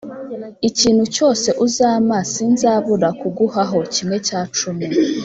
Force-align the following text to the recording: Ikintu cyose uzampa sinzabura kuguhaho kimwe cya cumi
Ikintu 0.69 1.03
cyose 1.15 1.49
uzampa 1.65 2.17
sinzabura 2.31 3.09
kuguhaho 3.21 3.77
kimwe 3.93 4.17
cya 4.27 4.41
cumi 4.57 4.85